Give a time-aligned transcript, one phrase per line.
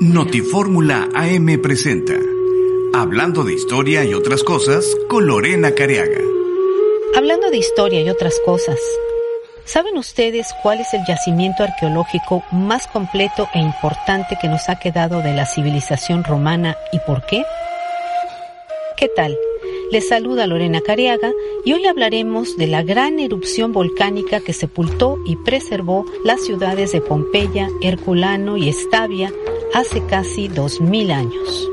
[0.00, 2.14] Notifórmula AM presenta
[2.94, 6.22] Hablando de historia y otras cosas con Lorena Careaga.
[7.14, 8.78] Hablando de historia y otras cosas,
[9.66, 15.20] ¿saben ustedes cuál es el yacimiento arqueológico más completo e importante que nos ha quedado
[15.20, 17.44] de la civilización romana y por qué?
[18.96, 19.36] ¿Qué tal?
[19.92, 21.30] Les saluda Lorena Cariaga
[21.62, 27.02] y hoy hablaremos de la gran erupción volcánica que sepultó y preservó las ciudades de
[27.02, 29.30] Pompeya, Herculano y Estavia
[29.74, 31.70] hace casi 2000 años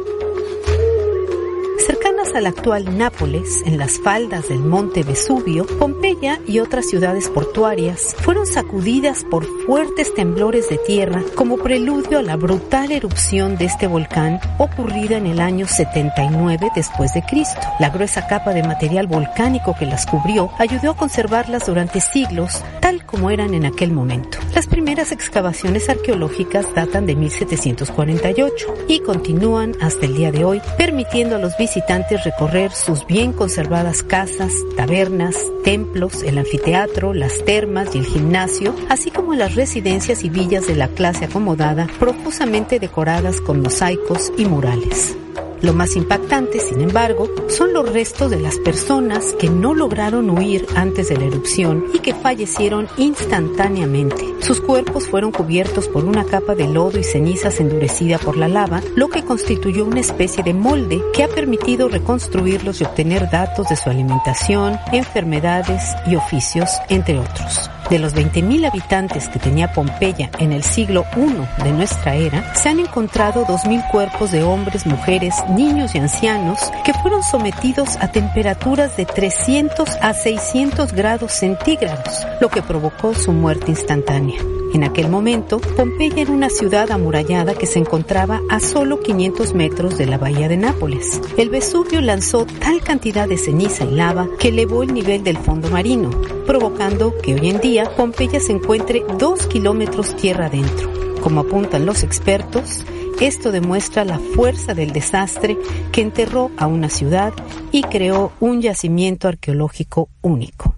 [2.37, 8.45] al actual Nápoles, en las faldas del monte Vesubio, Pompeya y otras ciudades portuarias fueron
[8.45, 14.39] sacudidas por fuertes temblores de tierra como preludio a la brutal erupción de este volcán
[14.59, 17.61] ocurrida en el año 79 después de Cristo.
[17.79, 23.05] La gruesa capa de material volcánico que las cubrió ayudó a conservarlas durante siglos tal
[23.05, 24.37] como eran en aquel momento.
[24.55, 31.35] Las primeras excavaciones arqueológicas datan de 1748 y continúan hasta el día de hoy, permitiendo
[31.35, 35.35] a los visitantes recorrer sus bien conservadas casas, tabernas,
[35.65, 40.77] templos, el anfiteatro, las termas y el gimnasio, así como las residencias y villas de
[40.77, 45.17] la clase acomodada, profusamente decoradas con mosaicos y murales.
[45.61, 50.67] Lo más impactante, sin embargo, son los restos de las personas que no lograron huir
[50.75, 54.35] antes de la erupción y que fallecieron instantáneamente.
[54.39, 58.81] Sus cuerpos fueron cubiertos por una capa de lodo y cenizas endurecida por la lava,
[58.95, 63.75] lo que constituyó una especie de molde que ha permitido reconstruirlos y obtener datos de
[63.75, 67.69] su alimentación, enfermedades y oficios, entre otros.
[67.89, 72.67] De los 20.000 habitantes que tenía Pompeya en el siglo I de nuestra era, se
[72.67, 78.97] han encontrado 2.000 cuerpos de hombres, mujeres, niños y ancianos que fueron sometidos a temperaturas
[78.97, 84.41] de 300 a 600 grados centígrados, lo que provocó su muerte instantánea.
[84.73, 89.97] En aquel momento, Pompeya era una ciudad amurallada que se encontraba a solo 500 metros
[89.97, 91.21] de la bahía de Nápoles.
[91.37, 95.69] El Vesubio lanzó tal cantidad de ceniza y lava que elevó el nivel del fondo
[95.69, 96.09] marino,
[96.47, 100.89] provocando que hoy en día Pompeya se encuentre dos kilómetros tierra adentro.
[101.21, 102.85] Como apuntan los expertos,
[103.19, 105.57] esto demuestra la fuerza del desastre
[105.91, 107.33] que enterró a una ciudad
[107.71, 110.75] y creó un yacimiento arqueológico único.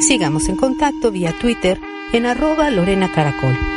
[0.00, 1.78] Sigamos en contacto vía Twitter
[2.12, 3.75] en arroba Lorena Caracol